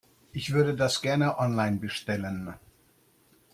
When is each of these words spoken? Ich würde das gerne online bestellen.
Ich 0.33 0.51
würde 0.51 0.75
das 0.75 1.03
gerne 1.03 1.37
online 1.37 1.77
bestellen. 1.77 2.55